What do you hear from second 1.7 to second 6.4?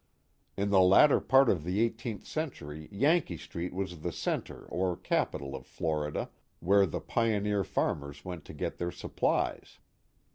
eighteenth century Yankee Street was the centre or capital of Florida,